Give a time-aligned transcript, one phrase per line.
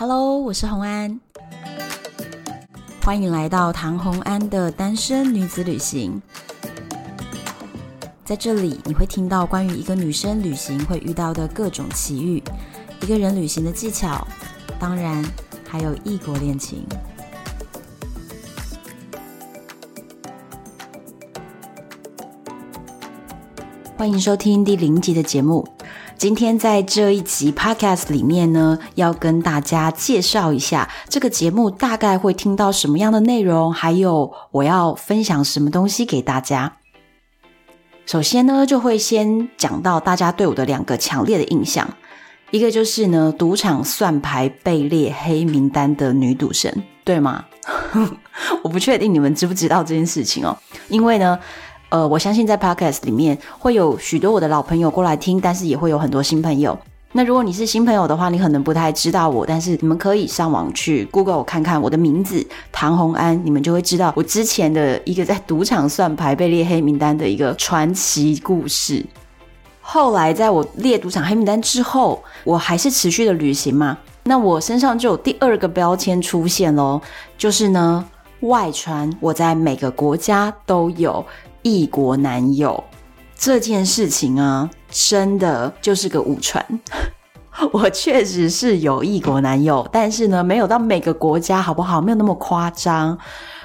[0.00, 1.20] Hello，我是红安，
[3.02, 6.22] 欢迎来到唐红安的单身女子旅行。
[8.24, 12.42] 在这里，你会听到关于一个女生旅行会遇到的各种奇遇，
[13.02, 14.26] 一个人旅行的技巧，
[14.78, 15.22] 当然
[15.68, 16.82] 还有异国恋情。
[23.98, 25.68] 欢迎收听第零集的节目。
[26.20, 36.76] 今天在这一集 Podcast 里面呢，要跟大家介绍一下这个节目大概会听到什么样的内容，还有我要分享什么东西给大家。
[38.04, 41.88] 首先呢，就会先讲到大家对我的两个强烈的印象，
[42.50, 47.46] 一个就是呢，赌场算牌被列黑名单的女赌神，对吗？
[48.62, 50.54] 我不确定你们知不知道这件事情哦，
[50.90, 51.38] 因为呢。
[51.90, 56.78] 呃，我相信在 Podcast 里面会有许多我的老朋友过来听，但是也会有很多新朋友。
[57.12, 69.04] 那如果你是新朋友的话，你可能不太知道我，但是你们可以上网去 Google 看看我的名字唐洪安，你们就会知道我之前的一个在赌场算牌被列黑名单的一个传奇故事。
[69.80, 77.00] 后来在我列赌场黑名单之后，我还是持续的旅行嘛，那我身上就有第二个标签出现喽，
[77.36, 78.04] 就是呢，
[78.42, 81.26] 外传我在每个国家都有。
[81.62, 82.82] 异国男友
[83.36, 86.64] 这件事情啊，真的就是个误传。
[87.72, 92.00] 我确实是有异国男友，但是呢，没有到每个国家，好不好？
[92.00, 93.18] 没有那么夸张。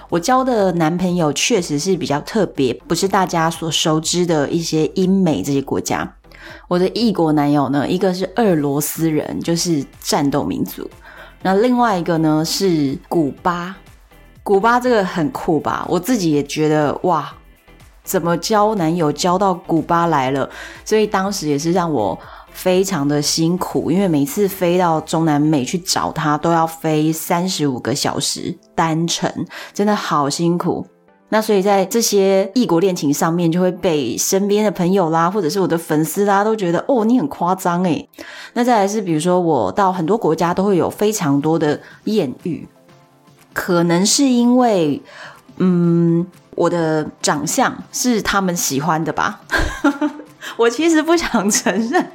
[0.09, 6.15] 我交的男朋友确实是比较特别，不是大家所熟知的一些英美这些国家。
[6.67, 10.83] 我的异国男友呢，一个是俄罗斯人，就是战斗民族；
[11.41, 13.75] 那另外一个呢是古巴。
[14.43, 15.85] 古巴这个很酷吧？
[15.89, 17.33] 我自己也觉得哇。
[18.05, 20.49] 怎么交男友交到古巴来了？
[20.85, 22.17] 所以当时也是让我
[22.53, 29.29] 非常的辛苦，因为每次飞到中南美去找他，都要飞三十五个小时单程，
[29.73, 30.85] 真的好辛苦。
[31.29, 38.07] 那所以在这些异国恋情上面，就会被身边的朋友啦，或者是我的粉丝啦，都觉得哦，你很夸张诶。
[38.53, 42.65] 那再来是比如说，我到很多国家都会有非常多的艳遇，
[43.51, 45.01] 可能是因为
[45.57, 46.25] 嗯。
[46.55, 49.41] 我的长相是他们喜欢的吧？
[50.57, 52.11] 我其实不想承认，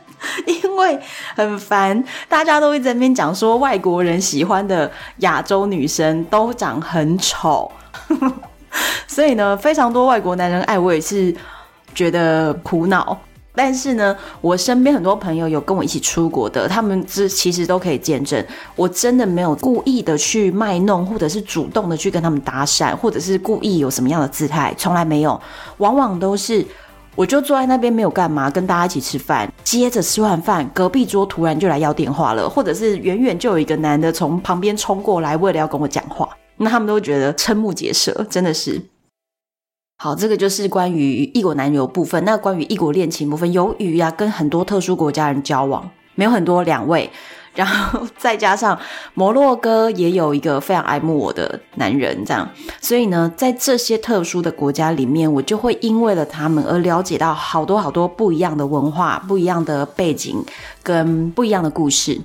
[0.47, 0.99] 因为
[1.37, 7.71] 很烦，大家都会在那边讲说外国人喜欢的亚洲女生都长很丑，
[9.07, 11.35] 所以呢，非常多外国男人爱我也是
[11.95, 13.19] 觉得苦恼。
[13.63, 18.43] 但是呢，我身边很多朋友有跟我一起出国的，他们这其实都可以见证，
[18.75, 25.39] 我真的没有故意的去卖弄，或者是主动的去跟他们搭讪，或者是故意有什么样的姿态，从来没有。
[25.77, 26.65] 往往都是
[27.15, 38.81] 我就坐在那边没有干嘛，跟大家一起吃饭，接着吃完饭，隔壁桌突然就来要电话了，或者是远远就有一个男的从旁边冲过来，为了要跟我讲话，那他们都觉得瞠目结舌，真的是。
[40.03, 42.25] 好，这个就是关于异国男友部分。
[42.25, 47.11] 那关于异国恋情部分，由于、啊、跟很多特殊国家人交往，没有很多两位，
[47.55, 48.79] 然后 再加上
[49.13, 52.49] 摩洛哥也有一个非常爱慕我的男人，这样，
[52.81, 60.43] 所以呢，在这些特殊的国家里面，我就会因为了他们而了解到好多好多不一样的文化、不一样的背景
[60.83, 62.19] 跟不一样的故事。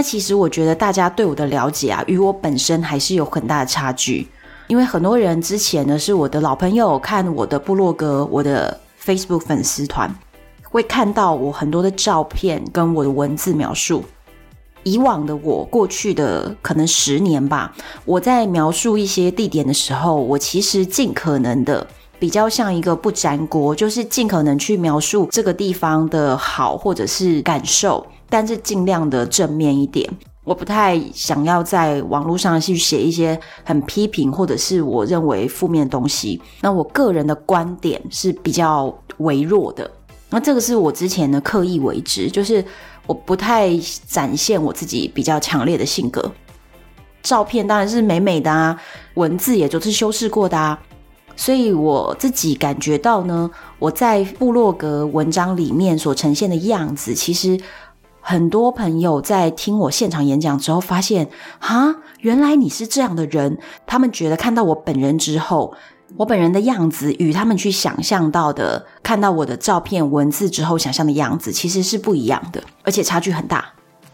[0.00, 4.26] 那其实我觉得大家对我的了解啊，与我本身还是有很大的差距。
[4.66, 10.10] 因为很多人之前呢是我的老朋友，看我的部落格、我的 Facebook 粉丝团，
[10.62, 14.02] 会看到我很多的照片跟我的文字描述。
[14.84, 17.70] 以往的我，过去的可能十年吧，
[18.06, 21.86] 我在描述一些地点的时候，我其实尽可能的
[22.20, 28.06] 比较像一个不粘锅，就是尽可能去描述这个地方的好或者是感受。
[28.28, 30.08] 但是尽量的正面一点，
[30.44, 36.40] 我不太想要在网络上去写一些很批评或者是我认为负面的东西。
[36.60, 39.90] 那我个人的观点是比较微弱的，
[40.28, 42.64] 那这个是我之前的刻意为之，就是
[43.06, 43.76] 我不太
[44.06, 46.30] 展现我自己比较强烈的性格。
[47.22, 48.80] 照片当然是美美的啊，
[49.14, 50.78] 文字也都是修饰过的啊，
[51.40, 57.58] 所以我自己感觉到呢，我在部落格文章里面所呈现的样子，其实。
[58.22, 63.58] 很多朋友在听我现场演讲之后，发现，哈，原来你是这样的人。
[63.86, 65.74] 他们觉得看到我本人之后，
[66.18, 73.64] 我本人的样子与他们去想象到的，看到我的照片、文字之后想象的样子，其实是不一样的，而且差距很大。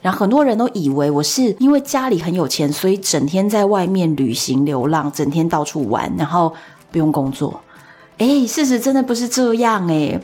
[0.01, 6.55] 然后很多人都以为我是因为家里很有钱，所以整天在外面旅行流浪，整天到处玩，然后
[6.97, 7.61] 不用工作。
[8.17, 10.19] 诶，事实真的不是这样诶。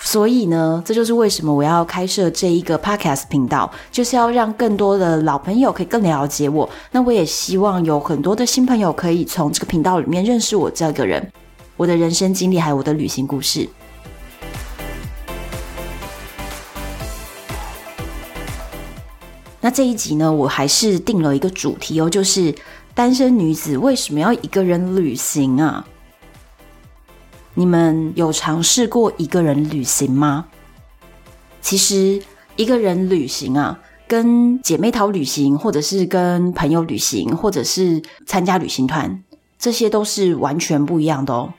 [0.00, 6.68] 所以呢，这就是为什么我要开设这一个 podcast 频道，就是要让更多的老朋友可以更了解我。
[6.90, 11.32] 那我也希望有很多的新朋友可以从这个频道里面认识我这个人，
[11.76, 13.68] 我的人生经历还有我的旅行故事。
[19.60, 22.52] 那这一集呢，我还是定了一个主题哦，就是
[22.96, 25.86] 单身女子为什么要一个人旅行啊？
[27.52, 30.46] 你们有尝试过一个人旅行吗？
[31.60, 32.22] 其实
[32.56, 33.78] 一个人旅行啊，
[34.08, 39.22] 跟姐妹淘旅行，或者是跟朋友旅行，或者是参加旅行团，
[39.58, 41.52] 这些都是完全不一样的哦。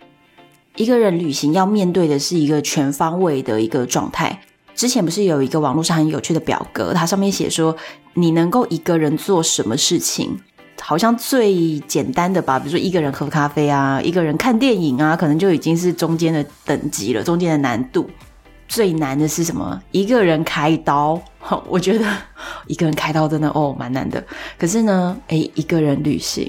[0.75, 4.41] 一个人旅行要面对的是一个全方位的一个状态。
[4.73, 7.77] 之前不是有一个网络上很有趣的表格，它上面写说，
[8.15, 10.39] 你能够一个人做什么事情？
[10.79, 18.09] 好像最简单的吧，比如说一个人喝咖啡啊，一个人看电影啊，可能就已经是中间的等级了，中间的难度。
[18.67, 19.81] 最难的是什么？
[19.91, 21.19] 一个人开刀。
[21.67, 22.05] 我觉得
[22.67, 24.21] 一个人开刀真的哦，蛮难的。
[24.57, 26.45] 可是呢，诶，一个人旅行，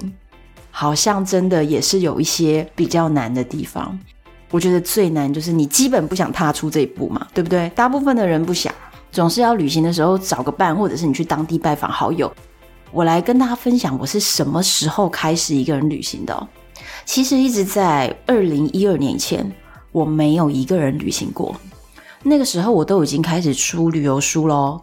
[0.72, 3.96] 好像真的也是有一些比较难的地方。
[4.50, 7.68] 我觉得最难就是你基本不想踏出这一步嘛，对不对？
[7.76, 8.74] 大部分的人不想，
[9.12, 12.32] 总是要旅行的时候找个伴，或者是你去当地拜访好友。
[12.90, 16.48] 我来跟大家分享我是什么时候开始一个人旅行的。
[17.04, 19.50] 其实一直在二零一二年前，
[19.92, 21.54] 我没有一个人旅行过。
[22.22, 24.80] 那个时候我都已经开始出旅游书喽。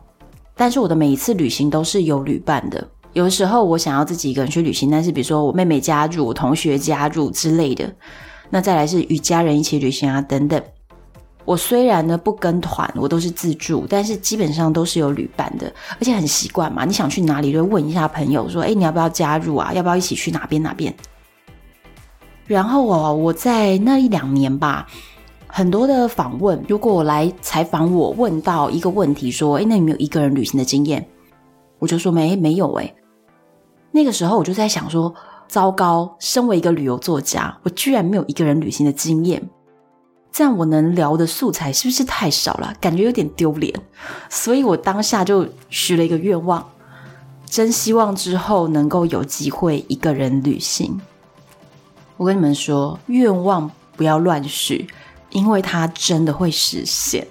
[0.56, 2.88] 但是我的每一次旅行都是有旅伴的。
[3.14, 7.94] 有的时候我想要自己一个人去旅行，但是比如说我妹妹加入、同学加入之类的。
[8.50, 10.62] 那再来是与家人一起旅行啊等等。
[11.46, 16.84] 我虽然呢不跟团，我都是自助，但是基本上都是有旅伴的，而且很习惯嘛。
[16.86, 19.72] 你想去哪里，就问一下朋友说：“哎，你要不要加入啊？
[19.72, 20.94] 要不要一起去哪边哪边？”
[22.48, 24.88] 然后哦，我在那一两年吧，
[25.48, 31.08] 很多的访问，如果我来采访我，问到一个问题说：“哎，那你有没有一个人旅行的经验？”
[31.78, 32.94] 我就说没没有哎。
[33.92, 35.14] 那个时候我就在想说
[35.48, 39.42] ：“糟糕，身为一个旅游作家，我居然没有一个人旅行的经验。”
[40.36, 42.76] 这样我能聊的素材是不是太少了？
[42.82, 43.74] 感觉有点丢脸，
[44.30, 46.72] 所以我当下就许了一个愿望，
[47.46, 51.00] 真希望之后能够有机会一个人旅行。
[52.18, 54.86] 我跟你们说，愿望不要乱许，
[55.30, 57.26] 因为它真的会实现。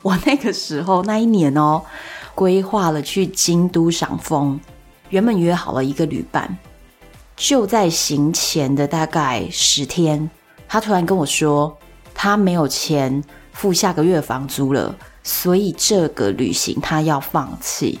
[0.00, 1.82] 我那个时候那一年哦，
[2.34, 4.58] 规划了去京都赏枫，
[5.10, 6.56] 原本约好了一个旅伴，
[7.36, 10.30] 就在行前的大概十天，
[10.66, 11.76] 他突然跟我说。
[12.14, 13.22] 他没有钱
[13.52, 17.98] 付下个月房租了，所以这个旅行他要放弃。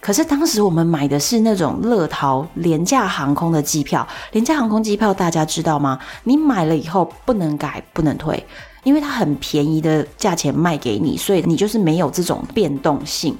[0.00, 5.98] 可是当时我们买的是那种乐淘廉价航空的机票，廉价航空机票大家知道吗？
[6.24, 8.44] 你买了以后不能改不能退，
[8.82, 13.38] 因为它很便宜的价钱卖给你，所以你就是没有这种变动性。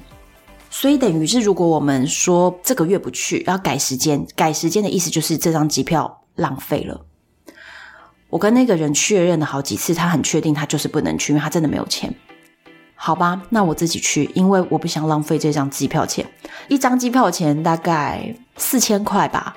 [0.69, 7.05] 所以等于是，如果我们说这个月不去，要改时间，改时间的意思就是这张机票浪费了。
[8.33, 12.11] 我跟那个人确认了好几次，他很确定他就是不能去，因为他真的没有钱。
[12.95, 16.25] 好吧，那我自己去，因为我不想浪费这张机票钱。
[16.67, 19.55] 一张机票钱大概四千块吧，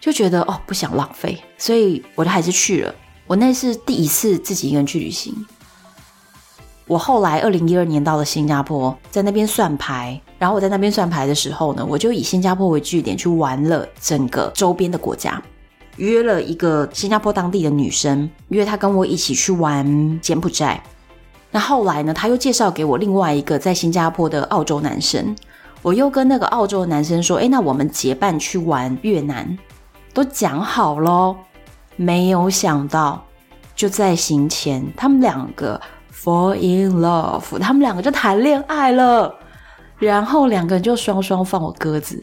[0.00, 2.94] 就觉得哦，不想浪费，所以我就还是去了。
[3.26, 5.34] 我那是第一次自己一个人去旅行。
[6.86, 15.42] 我后来二零一二年到了新加坡，在那边算牌，然后我在那边算牌的时候呢，我就以新加坡为据点去玩了整个周边的国家。
[15.96, 20.82] 约了一个新加坡当地的女生，约她跟我一起去玩柬埔寨。
[21.50, 25.36] 那后来呢，他又介绍给我另外一个在新加坡的澳洲男生。
[25.82, 29.56] 我又跟那个澳洲的男生说：“诶，那我们结伴去玩越南，
[30.12, 31.36] 都讲好咯。”
[31.96, 33.24] 没有想到，
[33.76, 35.80] 就在行前，他们两个
[36.12, 39.32] fall in love，他们两个就谈恋爱了，
[39.98, 42.20] 然后两个人就双双放我鸽子。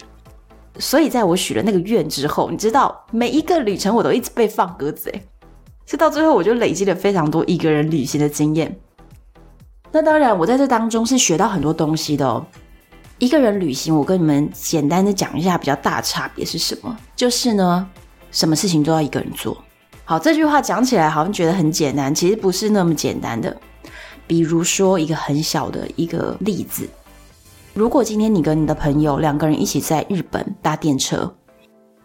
[0.79, 5.21] 所以，在我许了那个愿之后，你知道，每一个旅程我都一直被放鸽子，诶，
[5.85, 8.75] 是到最后我就累积了非常多一个人旅行的经验。
[9.91, 12.45] 那当然，我在这当中是学到很多东西的哦。
[13.19, 17.87] 一个人旅行，我跟你们简单的讲一下比较大差别是什么，就是呢，
[18.31, 19.55] 什么事情都要一个人做。
[20.05, 23.55] 好，这句话讲起来好像觉得很简单，其实不是那么简单的。
[24.25, 26.87] 比如说一个很小的一个例子。
[27.73, 31.33] 如果今天你跟你的朋友两个人一起在日本搭电车，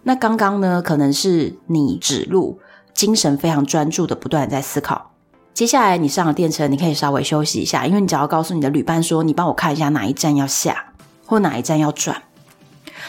[0.05, 2.61] 那刚刚呢，可能是你指路，
[2.95, 5.11] 精神非常专注的不断在思考。
[5.53, 10.93] 接下来你上了电车，你可以稍微休息一下，因为你只要告诉你的旅伴说，你帮我看一下哪一站要下，
[11.27, 12.23] 或哪一站要转。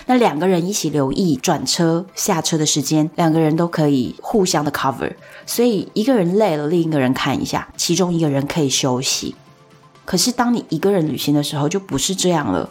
[0.08, 5.14] 那两个人一起留意转车下车的时间，两个人都可以互相的 cover。
[5.46, 9.36] 所以一个人累了，另一个人看一下，其中一个人可以休息。
[10.08, 12.70] 可是当你一个人旅行的时候，就不是这样了。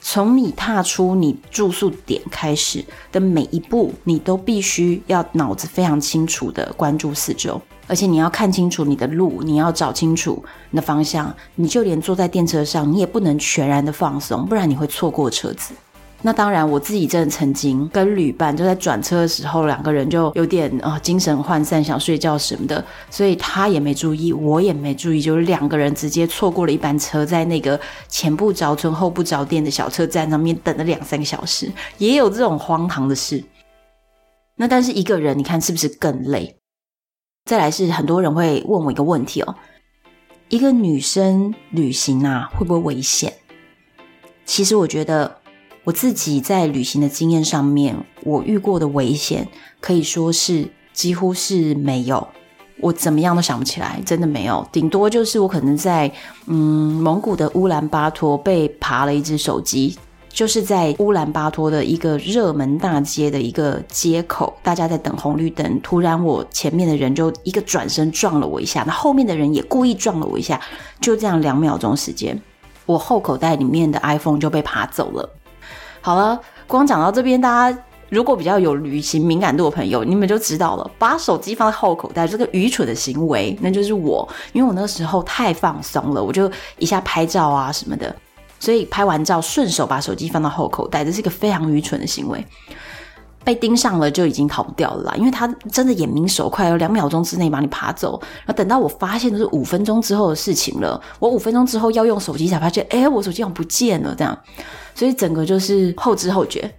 [0.00, 11.34] 从你踏出你住宿点开始的每一步，你都必须要脑子非常清楚的关注四周，而且你要看清楚你的路，你要找清楚你的方向。
[11.56, 15.74] 你就连坐在电车上，你也不能全然的放松，不然你会错过车子。
[16.20, 33.44] 那当然，我自己真的曾经跟旅伴就在转车的时候，两个人就有点啊、精神涣散，想睡觉什么的，所以他也没注意，我也没注意，就是两个人直接错过了一班车，在那个前不着村后不着店的小车站上面等了两三个小时，也有这种荒唐的事。
[34.56, 36.56] 那但是一个人，你看是不是更累？
[37.44, 39.54] 再来是很多人会问我一个问题哦，
[40.48, 43.32] 一个女生旅行啊，会不会危险？
[44.44, 45.38] 其实我觉得。
[45.88, 49.48] 我自己在旅行的经验上面，我遇过的危险
[49.80, 52.28] 可以说是几乎是没有，
[52.80, 54.68] 我怎么样都想不起来，真的没有。
[54.70, 56.12] 顶多就是我可能在
[56.44, 59.96] 嗯蒙古的乌兰巴托被扒了一只手机，
[60.28, 70.60] 就是在乌兰巴托的一个热门大街的一个街口，大家在等红绿灯，突然我前面的人就一个转身撞了我一下，那后面的人也故意撞了我一下，
[71.00, 72.38] 就这样两秒钟时间，
[72.84, 75.36] 我后口袋里面的 iPhone 就被扒走了。
[76.00, 77.78] 好了，光讲到这边，大家
[78.08, 88.14] 如果比较有旅行敏感度的朋友，你们就知道了，把手机放在后口袋这个愚蠢的行为，那就是我，因为我那个时候太放松了，我就一下拍照啊什么的，
[88.58, 92.42] 所以拍完照顺手把手机放到后口袋，这是一个非常愚蠢的行为。
[93.48, 98.20] 被盯上了就已经逃不掉了啦，因为他真的眼明手快，有两秒钟之内把你爬走。
[98.44, 104.38] 然后等到我发现都是五分钟之后的事情了，我五分钟之后要用手机才发现，哎，我手机好像不见了这样。
[104.94, 106.70] 所以整个就是后知后觉，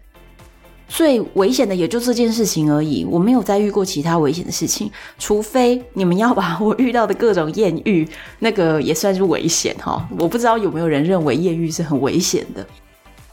[0.88, 3.04] 最危险的也就这件事情而已。
[3.04, 8.08] 我没有再遇过其他危险的事情，除非你们要把我遇到的各种艳遇，
[8.38, 10.08] 那个也算是危险哈。
[10.20, 12.64] 我不知道有没有人认为艳遇是很危险的。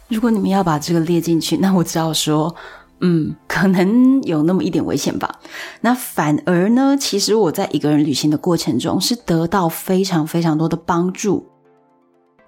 [0.09, 2.55] 如果你们要把这个列进去，那我只好说，
[3.01, 5.39] 嗯，可能有那么一点危险吧。
[5.83, 11.47] 那反而呢，其实我在一个人旅行的过程中是得到非常非常多的帮助。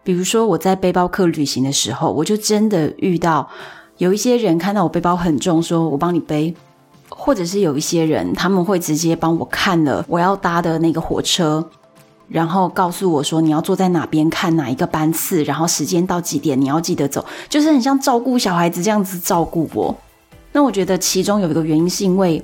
[0.03, 3.47] 比如说我在背包客旅行的时候，我就真的遇到
[3.99, 6.55] 有一些人看到我背包很重，说我帮你背，
[7.11, 11.63] 或者是有一些人他们会直接帮我看了我要搭的那个火车，
[12.27, 19.95] 然后告诉我说你要坐在哪边看哪一个班次，然后时间到几点你要记得走，就是很像照顾小孩子这样子照顾我。
[20.53, 22.43] 那我觉得其中有一个原因是因为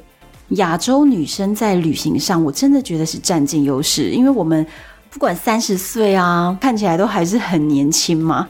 [0.50, 4.66] 亚洲女生在旅行上，我真的觉得是占尽优势，因为我们。
[5.10, 8.48] 不管三十岁啊，看起来都还是很年轻嘛，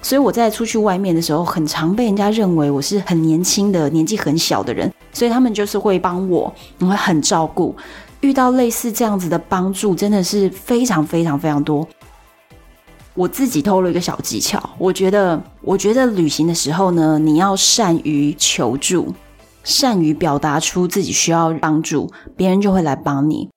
[0.00, 7.76] 所以我在出去外面的时候，很常被人家认为我是很年轻的、年纪很小的人，所以他们就是会帮我，会很照顾。
[8.22, 11.86] 遇到类似这样子的帮助，真的是非常非常非常多。
[13.16, 19.14] 我自己偷了一个小技巧，我觉得，我觉得旅行的时候呢，你要善于求助，
[19.64, 23.48] 善于表达出自己需要帮助，别人就会来帮你。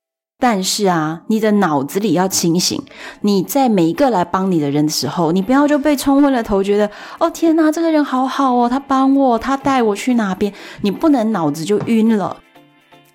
[0.42, 2.82] 但是啊，你的脑子里要清醒。
[3.24, 6.90] 你在每一个来帮你的人的时候，你不要就被冲昏了头，觉得
[7.20, 10.54] 哦天哪，这个人好好哦，他帮我，他带我去哪边。
[10.82, 12.38] 你不能脑子就晕了。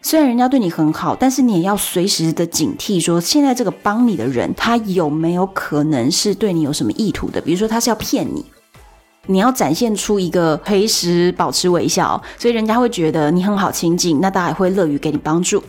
[0.06, 7.40] 虽然人家对你很好，但是你也要随时的警惕，说现在这个帮你的人，他有没有可能是对你有什么意图的？
[7.40, 8.44] 比如说他是要骗你。
[9.26, 15.64] 你要展现出一个随时保持微笑，所以人家会觉得你很好亲近，那大家也会乐于给你帮助。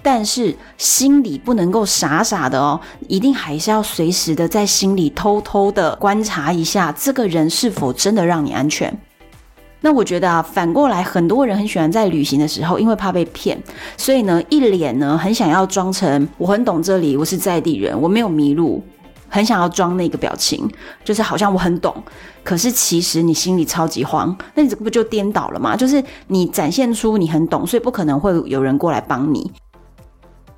[0.00, 8.96] 但是心里不能够傻傻的哦，一定还是要随时的在心里偷偷的观察一下，这个人是否真的让你安全。
[9.82, 13.60] 那我觉得啊，反过来，很多人很喜欢在旅行的时候，因为怕被骗，
[13.96, 18.82] 所以呢，一脸呢很想要装成我很懂这里，我是在地人，我没有迷路。
[19.32, 20.68] 很想要装那个表情，
[21.04, 21.94] 就是好像我很懂，
[22.42, 25.76] 可是其实你心里超级慌，那你这不就颠倒了吗？
[25.76, 29.48] 就是你展现出你很懂，所以不可能会有人过来帮你，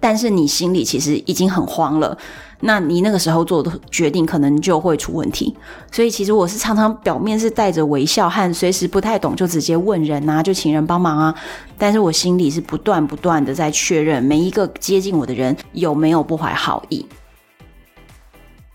[0.03, 2.19] 但是你心里其实已经很慌了，
[2.59, 5.55] 那你那个时候做的决定可能就会出问题。
[5.93, 11.33] 所以其实我是常常表面是带着微笑和随时不太懂就直接问人啊，就请人帮忙啊，
[11.79, 17.07] 但是我心里是不断不断的在确认每一个接近我的人有没有不怀好意。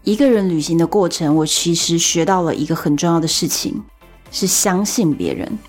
[0.03, 3.83] 一个人旅行的过程，我其实学到了一个很重要的事情，
[4.31, 5.59] 是相信别人。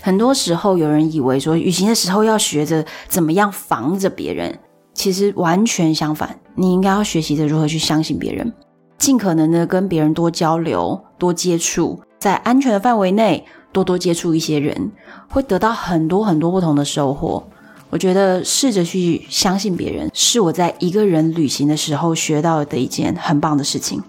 [0.00, 4.60] 很多时候，有人以为说旅行的时候要学着怎么样防着别人，
[5.00, 6.38] 其实完全相反。
[6.54, 8.52] 你应该要学习着如何去相信别人，
[8.98, 14.92] 尽可能的跟别人多交流、多接触，在安全的范围内多多接触一些人，
[15.30, 17.42] 会得到很多很多不同的收获。
[17.88, 24.02] 我觉得试着去相信别人，是我在一个人旅行的时候学到的一件很棒的事情。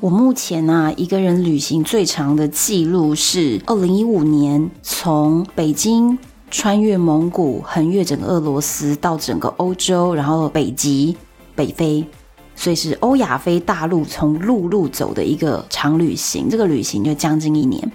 [0.00, 6.16] 我目前、啊，一个人旅行最长的记录是二零一五年从北京
[6.52, 11.16] 穿越蒙古，横越整个俄罗斯到整个欧洲，然后北极
[11.56, 12.06] 北非，
[12.54, 16.48] 所以是欧亚非大陆从陆路走的一个长旅行。
[16.48, 17.90] 这个旅行就将近一年。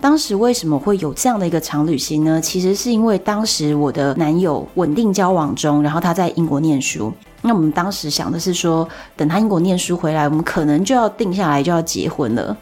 [0.00, 2.40] 当时为什么会有这样的一个长旅行呢？
[2.40, 7.12] 其实是因为当时我的男友稳定交往中，然后他在英国念书。
[7.46, 8.86] 那我们当时想的是说，
[9.16, 12.56] 等他英国念书回来，我们可能就要定下来，就要结婚了。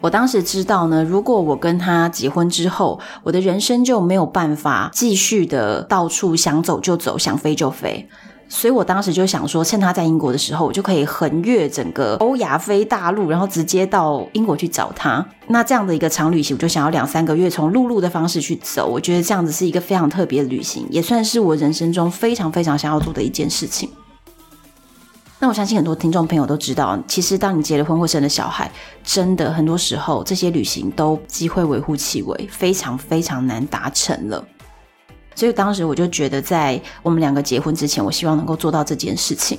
[0.00, 8.06] 我当时知道呢，如果我跟他结婚之后，我的人生就没有办法继续的到处想走就走，想飞就飞。
[8.46, 15.24] 所以我当时就想说，趁他在英国的时候，我就可以横越整个欧亚非大陆，然后直接到英国去找他。
[15.46, 18.86] 那这样的一个长旅行，我就想要两三个月从陆路的方式去走。
[18.86, 23.88] 我觉得这样子是一个非常特别的旅行，也算是我人生中非常非常想要做的一件事情。
[25.44, 28.72] 那我相信很多听众朋友都知道，其实当你结了婚或生了小孩，
[29.02, 34.42] 真的很多时候这些旅行都机会微乎其微，非常非常难达成了。
[35.34, 39.58] 所以当时我就觉得，在我们两个结婚之前，我希望能够做到这件事情。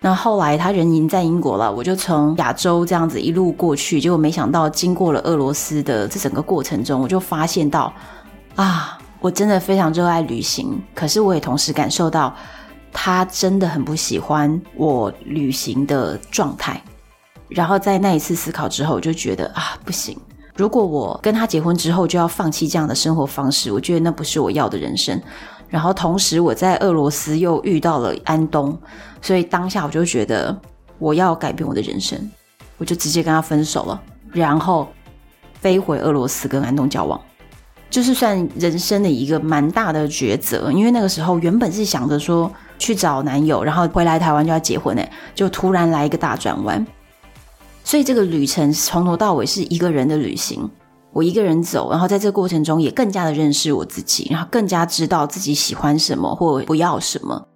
[0.00, 7.94] 那后来他人已经在英国了，我就从亚洲这样子一路过去，结果没想到经过了俄罗斯的这整个过程中，我就发现到
[8.56, 12.34] 啊，我真的非常热爱旅行，可是我也同时感受到。
[12.92, 16.82] 他真的很不喜欢我旅行的状态，
[17.48, 20.18] 然后在那一次思考之后，我就觉得啊，不行！
[20.56, 25.18] 如果我跟他结婚之后就要放弃这样的生活方式，我觉得那不是我要的人生。
[25.68, 28.76] 然后同时我在俄罗斯又遇到了安东，
[29.22, 30.54] 所以当下我就觉得
[30.98, 32.18] 我要改变我的人生，
[32.76, 34.88] 我就直接跟他分手了，然后
[35.60, 37.18] 飞回俄罗斯跟安东交往。
[37.88, 46.84] 就是算人生的一个蛮大的抉择，因为那个时候原本是想着说去找男友，然后回来台湾就要结婚，哎，就突然来一个大转弯。
[47.84, 50.68] 所以这个旅程从头到尾是一个人的旅行，
[51.12, 57.46] 我一个人走，然后在这个过程中也更加的认识我自己，然后更加知道自己喜欢什么或不要什么。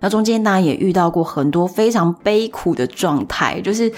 [0.00, 3.90] 那中间当然也遇到过很多非常悲苦的状态，就是。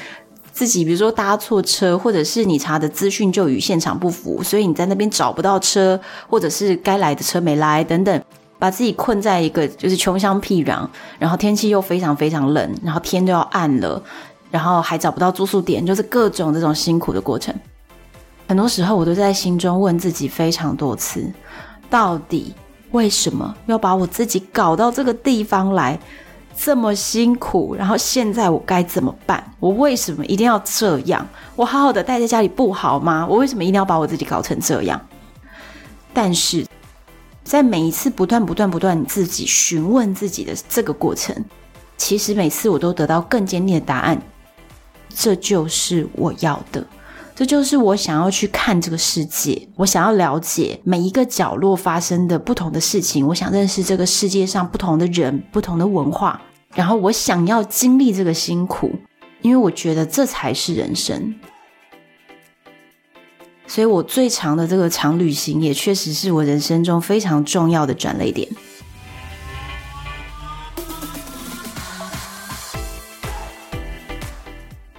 [0.52, 6.00] 自己比如说搭错车，或者是你查的资讯就与现场不符，所以你在那边找不到车，
[6.30, 8.24] 或者是该来的车没来等等，
[8.58, 10.86] 把自己困在一个就是穷乡僻壤，
[11.18, 14.02] 然后天气又非常非常冷，然后天都要暗了，
[14.50, 17.54] 然后还找不到住宿点，就是各种这种辛苦的过程。
[18.48, 21.32] 很多时候我都在心中问自己非常多次，
[21.90, 22.54] 到底
[22.92, 25.98] 为什么要把我自己搞到这个地方来？
[26.58, 29.44] 这么辛苦，然后现在我该怎么办？
[29.60, 31.28] 我为什么一定要这样？
[31.54, 33.26] 我好好的待在家里不好吗？
[33.28, 34.98] 我为什么一定要把我自己搞成这样？
[36.14, 36.65] 但是
[37.46, 41.32] 在每一次不断、不断、不断自己询问自己的这个过程，
[41.96, 44.20] 其实每次我都得到更坚定的答案。
[45.08, 46.84] 这就是我要的，
[47.36, 56.42] 这就是我想要去看这个世界，我想要了解每一个角落发生的不同的事情，我想认识这个世界上不同的人、不同的文化。
[56.74, 58.90] 然后我想要经历这个辛苦，
[59.40, 61.32] 因为我觉得这才是人生。
[63.66, 68.48] 所以我最长的这个长旅行，也确实是我人生中非常重要的转捩点。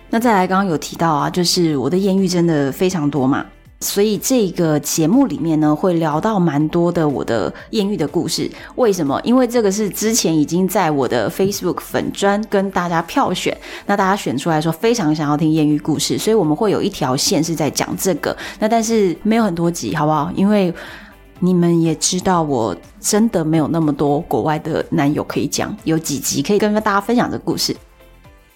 [0.10, 3.46] 那再来，刚刚有提到啊，就是我的艳遇真的非常多嘛。
[3.80, 8.50] 所以这个节目里面呢，会聊到蛮多的我的艳遇的故事。
[8.76, 9.22] 为什么？
[9.24, 18.36] 因为这个是之前已经在我的 Facebook 粉专跟大家票选，那大家选出来说非常想要听艳遇故事，所以我们会有一条线是在讲这个。
[18.60, 20.32] 那但是没有很多集，好不好？
[20.36, 20.74] 因为
[21.40, 27.76] 你们也知道，我真的没有那么多国外的男友可以讲，有几集可以跟大家分享这故事。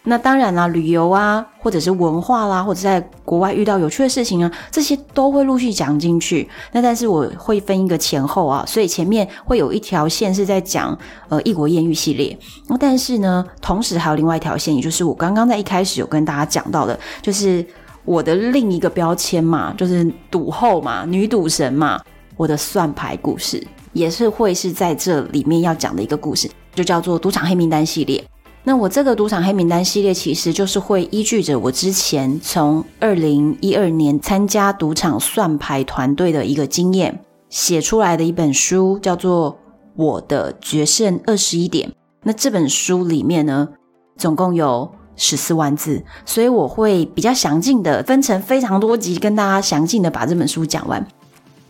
[0.04, 6.50] 那当然啦，旅游啊，或者是文化啦，或者在国外遇到有趣的事情啊，这些都会陆续讲进去。
[6.72, 10.98] 那但是我会分一个前后啊，所以前面会有一条线是在讲
[11.30, 12.36] 呃异国艳遇系列。
[12.68, 17.64] 那但是呢，同时还有另外一条线，也就是我刚刚在一开始有跟大家讲到的，就是
[18.04, 22.02] 我的另一个标签嘛，就是赌后嘛，女赌神嘛，
[22.36, 28.24] 我的算牌故事也是会是在这里面要讲的一个故事，就叫做赌场黑名单系列。
[28.64, 37.20] 那我这个赌场黑名单系列，其实就是会依据着我之前从二零一二年参加赌场算牌团队的一个经验
[37.50, 39.54] 写出来的一本书，叫做
[39.96, 41.90] 《我的决胜二十一点》。
[42.24, 43.68] 那这本书里面呢，
[44.16, 51.04] 总共有十四万字，所以我会比较详尽的分成非常多集，跟大家详尽的把这本书讲完。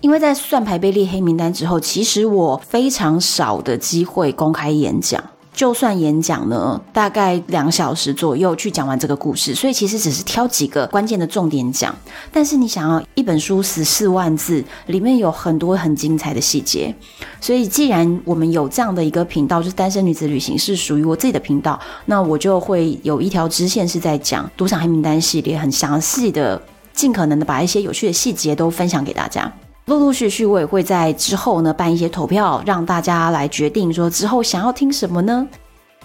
[0.01, 5.23] 因为在算牌被列黑名单之后，其实我非常少的机会公开演讲。
[5.61, 11.95] 就算演讲呢，大概两小时左右去讲完这个故事，所以其实只是挑几个关键的重点讲。
[12.31, 16.91] 但是你想要一本书十四万字，里面有很多很精彩的细节，
[17.39, 26.59] 所以既然我们有这样的一个频道，就是单身女子旅行是属于我自己的频道，那我就会有一条支线是在讲赌场黑名单系列，很详细的，
[26.91, 29.53] 尽可能的把一些有趣的细节都分享给大家。
[29.85, 35.47] 陆陆续续，我也会在之后呢办一些投票，让大家来决定说之后想要听什么呢？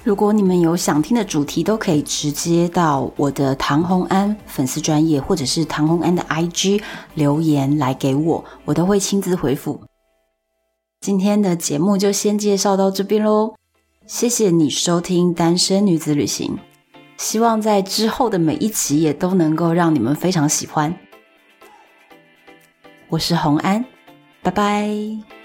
[0.02, 6.80] 如果你们有想听的主题，都可以直接到我的唐红安粉丝专页，或者是唐红安的 IG
[7.14, 9.80] 留言来给我，我都会亲自回复。
[11.00, 13.54] 今天的节目就先介绍到这边喽，
[14.06, 16.56] 谢谢你收听《单身女子旅行》，
[17.18, 20.96] 希望在之后的每一集也都能够让你们非常喜欢。
[23.08, 23.84] 我是洪安，
[24.42, 25.35] 拜拜。